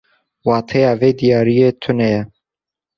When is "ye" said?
2.15-2.21